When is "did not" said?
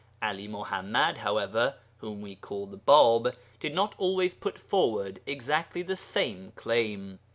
3.59-3.93